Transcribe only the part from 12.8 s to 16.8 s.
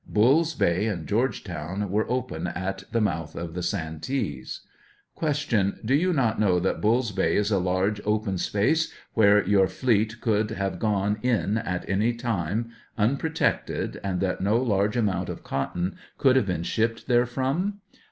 unprotected, and that no large amount of cotton could have been